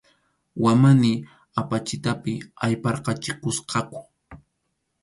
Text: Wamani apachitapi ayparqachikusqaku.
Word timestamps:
Wamani 0.63 1.13
apachitapi 1.61 2.33
ayparqachikusqaku. 2.65 3.99